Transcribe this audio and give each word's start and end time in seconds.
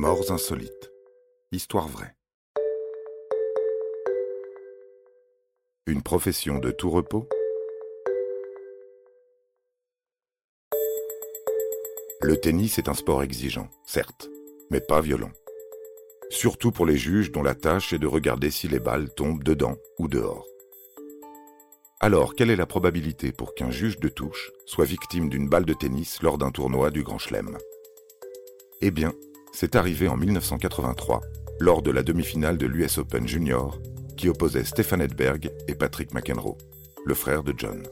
Morts 0.00 0.30
insolites. 0.30 0.92
Histoire 1.50 1.88
vraie. 1.88 2.14
Une 5.88 6.02
profession 6.02 6.60
de 6.60 6.70
tout 6.70 6.88
repos 6.88 7.28
Le 12.20 12.36
tennis 12.36 12.78
est 12.78 12.88
un 12.88 12.94
sport 12.94 13.24
exigeant, 13.24 13.68
certes, 13.86 14.30
mais 14.70 14.80
pas 14.80 15.00
violent. 15.00 15.32
Surtout 16.30 16.70
pour 16.70 16.86
les 16.86 16.96
juges 16.96 17.32
dont 17.32 17.42
la 17.42 17.56
tâche 17.56 17.92
est 17.92 17.98
de 17.98 18.06
regarder 18.06 18.52
si 18.52 18.68
les 18.68 18.78
balles 18.78 19.12
tombent 19.12 19.42
dedans 19.42 19.74
ou 19.98 20.06
dehors. 20.06 20.46
Alors, 21.98 22.36
quelle 22.36 22.50
est 22.50 22.56
la 22.56 22.66
probabilité 22.66 23.32
pour 23.32 23.56
qu'un 23.56 23.72
juge 23.72 23.98
de 23.98 24.08
touche 24.08 24.52
soit 24.64 24.84
victime 24.84 25.28
d'une 25.28 25.48
balle 25.48 25.64
de 25.64 25.74
tennis 25.74 26.22
lors 26.22 26.38
d'un 26.38 26.52
tournoi 26.52 26.92
du 26.92 27.02
Grand 27.02 27.18
Chelem? 27.18 27.58
Eh 28.80 28.92
bien, 28.92 29.12
c'est 29.52 29.76
arrivé 29.76 30.08
en 30.08 30.16
1983, 30.16 31.20
lors 31.60 31.82
de 31.82 31.90
la 31.90 32.02
demi-finale 32.02 32.58
de 32.58 32.66
l'US 32.66 32.98
Open 32.98 33.26
Junior, 33.26 33.80
qui 34.16 34.28
opposait 34.28 34.64
Stefan 34.64 35.00
Edberg 35.00 35.50
et 35.66 35.74
Patrick 35.74 36.12
McEnroe, 36.12 36.56
le 37.04 37.14
frère 37.14 37.42
de 37.42 37.54
John. 37.56 37.86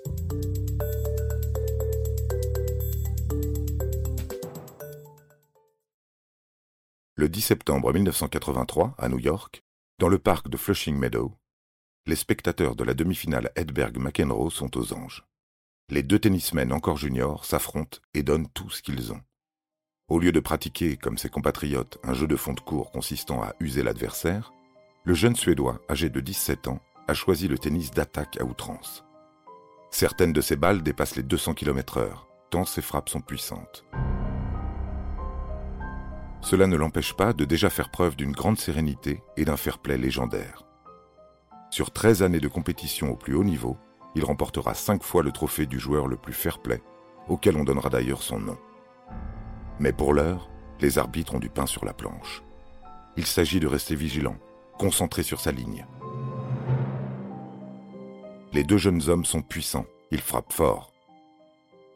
Le 7.14 7.28
10 7.28 7.40
septembre 7.40 7.92
1983, 7.92 8.94
à 8.98 9.08
New 9.08 9.18
York, 9.18 9.62
dans 9.98 10.08
le 10.08 10.18
parc 10.18 10.48
de 10.48 10.56
Flushing 10.56 10.96
Meadow, 10.98 11.32
les 12.06 12.16
spectateurs 12.16 12.76
de 12.76 12.84
la 12.84 12.94
demi-finale 12.94 13.50
Edberg-McEnroe 13.56 14.50
sont 14.50 14.76
aux 14.76 14.92
anges. 14.92 15.26
Les 15.88 16.02
deux 16.02 16.18
tennismen 16.18 16.72
encore 16.72 16.96
juniors 16.96 17.44
s'affrontent 17.44 17.98
et 18.14 18.22
donnent 18.22 18.48
tout 18.50 18.70
ce 18.70 18.82
qu'ils 18.82 19.12
ont. 19.12 19.22
Au 20.08 20.20
lieu 20.20 20.30
de 20.30 20.38
pratiquer, 20.38 20.96
comme 20.96 21.18
ses 21.18 21.28
compatriotes, 21.28 21.98
un 22.04 22.14
jeu 22.14 22.28
de 22.28 22.36
fond 22.36 22.52
de 22.52 22.60
cours 22.60 22.92
consistant 22.92 23.42
à 23.42 23.54
user 23.58 23.82
l'adversaire, 23.82 24.52
le 25.02 25.14
jeune 25.14 25.34
Suédois, 25.34 25.80
âgé 25.90 26.10
de 26.10 26.20
17 26.20 26.68
ans, 26.68 26.78
a 27.08 27.14
choisi 27.14 27.48
le 27.48 27.58
tennis 27.58 27.90
d'attaque 27.90 28.40
à 28.40 28.44
outrance. 28.44 29.04
Certaines 29.90 30.32
de 30.32 30.40
ses 30.40 30.54
balles 30.54 30.84
dépassent 30.84 31.16
les 31.16 31.24
200 31.24 31.54
km/h, 31.54 32.06
tant 32.50 32.64
ses 32.64 32.82
frappes 32.82 33.08
sont 33.08 33.20
puissantes. 33.20 33.84
Cela 36.40 36.68
ne 36.68 36.76
l'empêche 36.76 37.14
pas 37.14 37.32
de 37.32 37.44
déjà 37.44 37.68
faire 37.68 37.90
preuve 37.90 38.14
d'une 38.14 38.30
grande 38.30 38.58
sérénité 38.58 39.24
et 39.36 39.44
d'un 39.44 39.56
fair-play 39.56 39.98
légendaire. 39.98 40.62
Sur 41.70 41.90
13 41.90 42.22
années 42.22 42.38
de 42.38 42.46
compétition 42.46 43.10
au 43.10 43.16
plus 43.16 43.34
haut 43.34 43.42
niveau, 43.42 43.76
il 44.14 44.24
remportera 44.24 44.74
5 44.74 45.02
fois 45.02 45.24
le 45.24 45.32
trophée 45.32 45.66
du 45.66 45.80
joueur 45.80 46.06
le 46.06 46.16
plus 46.16 46.32
fair-play, 46.32 46.80
auquel 47.26 47.56
on 47.56 47.64
donnera 47.64 47.90
d'ailleurs 47.90 48.22
son 48.22 48.38
nom. 48.38 48.56
Mais 49.78 49.92
pour 49.92 50.14
l'heure, 50.14 50.48
les 50.80 50.98
arbitres 50.98 51.34
ont 51.34 51.38
du 51.38 51.50
pain 51.50 51.66
sur 51.66 51.84
la 51.84 51.92
planche. 51.92 52.42
Il 53.16 53.26
s'agit 53.26 53.60
de 53.60 53.66
rester 53.66 53.94
vigilant, 53.94 54.36
concentré 54.78 55.22
sur 55.22 55.40
sa 55.40 55.52
ligne. 55.52 55.86
Les 58.52 58.64
deux 58.64 58.78
jeunes 58.78 59.08
hommes 59.08 59.24
sont 59.24 59.42
puissants, 59.42 59.86
ils 60.10 60.20
frappent 60.20 60.52
fort. 60.52 60.92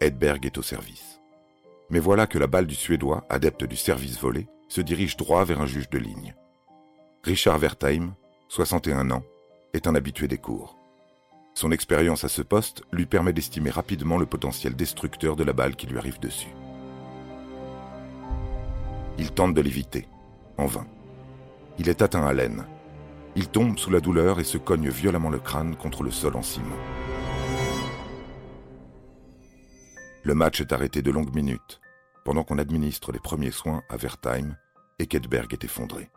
Edberg 0.01 0.45
est 0.47 0.59
au 0.59 0.63
service. 0.63 1.21
Mais 1.91 1.99
voilà 1.99 2.27
que 2.27 2.39
la 2.39 2.47
balle 2.47 2.67
du 2.67 2.75
Suédois, 2.75 3.25
adepte 3.29 3.65
du 3.65 3.77
service 3.77 4.19
volé, 4.19 4.47
se 4.69 4.81
dirige 4.81 5.17
droit 5.17 5.45
vers 5.45 5.61
un 5.61 5.67
juge 5.67 5.91
de 5.91 5.99
ligne. 5.99 6.35
Richard 7.25 7.59
Wertheim, 7.59 8.15
61 8.49 9.11
ans, 9.11 9.25
est 9.75 9.87
un 9.87 9.95
habitué 9.95 10.29
des 10.29 10.39
cours. 10.39 10.79
Son 11.55 11.73
expérience 11.73 12.25
à 12.25 12.29
ce 12.29 12.43
poste 12.43 12.83
lui 12.93 13.07
permet 13.07 13.33
d'estimer 13.33 13.71
rapidement 13.71 14.19
le 14.19 14.27
potentiel 14.27 14.75
destructeur 14.75 15.37
de 15.37 15.45
la 15.45 15.53
balle 15.53 15.77
qui 15.77 15.87
lui 15.87 15.99
arrive 15.99 16.21
dessus. 16.21 16.55
Il 19.21 19.33
tente 19.33 19.53
de 19.53 19.61
l'éviter, 19.61 20.09
en 20.57 20.65
vain. 20.65 20.87
Il 21.79 21.91
est 21.91 22.01
atteint 22.01 22.27
à 22.27 22.33
l'aine. 22.33 22.67
Il 23.37 23.49
tombe 23.49 23.79
sous 23.79 23.91
la 23.91 24.01
douleur 24.01 24.41
et 24.41 24.45
se 24.45 24.57
cogne 24.57 24.89
violemment 24.89 25.29
le 25.29 25.39
crâne 25.39 25.77
contre 25.77 26.03
le 26.03 26.11
sol 26.11 26.37
en 26.37 26.43
ciment. 26.43 26.75
Le 30.23 30.35
match 30.35 30.63
est 30.63 30.73
arrêté 30.73 31.03
de 31.03 31.11
longues 31.11 31.35
minutes, 31.35 31.83
pendant 32.25 32.45
qu'on 32.45 32.57
administre 32.57 33.13
les 33.13 33.19
premiers 33.19 33.51
soins 33.51 33.83
à 33.91 33.99
Wertheim 33.99 34.57
et 34.99 35.07
qu'Edberg 35.07 35.53
est 35.53 35.65
effondré. 35.65 36.11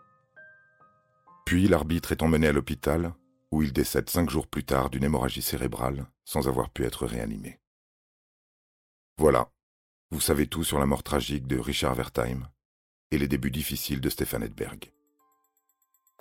Puis 1.45 1.67
l'arbitre 1.67 2.13
est 2.13 2.23
emmené 2.23 2.47
à 2.47 2.53
l'hôpital, 2.53 3.13
où 3.51 3.61
il 3.61 3.73
décède 3.73 4.09
cinq 4.09 4.29
jours 4.29 4.47
plus 4.47 4.63
tard 4.63 4.89
d'une 4.89 5.03
hémorragie 5.03 5.41
cérébrale 5.41 6.05
sans 6.23 6.47
avoir 6.47 6.69
pu 6.69 6.85
être 6.85 7.05
réanimé. 7.05 7.59
Voilà, 9.17 9.49
vous 10.09 10.21
savez 10.21 10.47
tout 10.47 10.63
sur 10.63 10.79
la 10.79 10.85
mort 10.85 11.03
tragique 11.03 11.47
de 11.47 11.59
Richard 11.59 11.95
Wertheim 11.95 12.47
et 13.13 13.17
les 13.19 13.27
débuts 13.27 13.51
difficiles 13.51 14.01
de 14.01 14.09
Stefan 14.09 14.41
Edberg. 14.41 14.91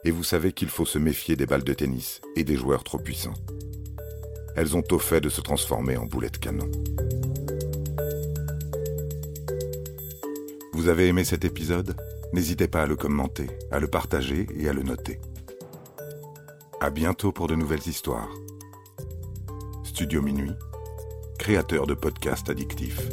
Et 0.05 0.11
vous 0.11 0.25
savez 0.25 0.53
qu'il 0.53 0.69
faut 0.69 0.85
se 0.85 0.99
méfier 0.99 1.37
des 1.37 1.47
balles 1.47 1.65
de 1.65 1.73
tennis 1.73 2.21
et 2.37 2.45
des 2.45 2.57
joueurs 2.57 2.85
trop 2.85 2.99
puissants. 2.99 3.35
Elles 4.57 4.77
ont 4.77 4.85
au 4.91 4.99
fait 4.99 5.23
de 5.23 5.31
se 5.31 5.41
transformer 5.41 5.97
en 5.97 6.05
boulettes 6.05 6.39
canon. 6.39 6.71
Vous 10.75 10.89
avez 10.89 11.09
aimé 11.09 11.25
cet 11.25 11.47
épisode? 11.47 11.97
N'hésitez 12.35 12.69
pas 12.69 12.83
à 12.83 12.87
le 12.87 12.97
commenter, 12.97 13.47
à 13.71 13.79
le 13.79 13.89
partager 13.89 14.47
et 14.55 14.69
à 14.69 14.75
le 14.75 14.83
noter. 14.83 15.19
À 16.81 16.91
bientôt 16.91 17.33
pour 17.33 17.47
de 17.47 17.55
nouvelles 17.55 17.87
histoires. 17.87 18.29
Studio 19.85 20.21
Minuit, 20.21 20.53
créateur 21.39 21.87
de 21.87 21.95
podcasts 21.95 22.51
addictifs. 22.51 23.09